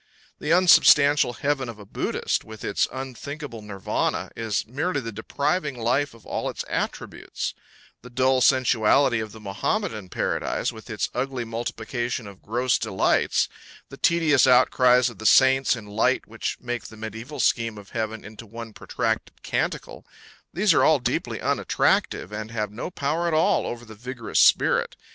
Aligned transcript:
The 0.39 0.49
unsubstantial 0.51 1.33
heaven 1.33 1.69
of 1.69 1.77
a 1.77 1.85
Buddhist, 1.85 2.43
with 2.43 2.63
its 2.63 2.87
unthinkable 2.91 3.61
Nirvana, 3.61 4.31
is 4.35 4.65
merely 4.65 4.99
the 4.99 5.11
depriving 5.11 5.77
life 5.79 6.15
of 6.15 6.25
all 6.25 6.49
its 6.49 6.65
attributes; 6.67 7.53
the 8.01 8.09
dull 8.09 8.41
sensuality 8.41 9.19
of 9.19 9.31
the 9.31 9.39
Mohammedan 9.39 10.09
paradise, 10.09 10.71
with 10.71 10.89
its 10.89 11.07
ugly 11.13 11.45
multiplication 11.45 12.25
of 12.25 12.41
gross 12.41 12.79
delights; 12.79 13.47
the 13.89 13.95
tedious 13.97 14.47
outcries 14.47 15.07
of 15.11 15.19
the 15.19 15.25
saints 15.27 15.75
in 15.75 15.85
light 15.85 16.25
which 16.25 16.57
make 16.59 16.85
the 16.85 16.97
medieval 16.97 17.39
scheme 17.39 17.77
of 17.77 17.91
heaven 17.91 18.25
into 18.25 18.47
one 18.47 18.73
protracted 18.73 19.43
canticle 19.43 20.03
these 20.51 20.73
are 20.73 20.83
all 20.83 20.97
deeply 20.97 21.39
unattractive, 21.39 22.31
and 22.31 22.49
have 22.49 22.71
no 22.71 22.89
power 22.89 23.27
at 23.27 23.35
all 23.35 23.67
over 23.67 23.85
the 23.85 23.93
vigorous 23.93 24.39
spirit. 24.39 24.95